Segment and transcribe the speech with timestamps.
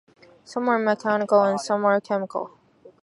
[0.43, 2.57] Some are mechanical and some are chemical.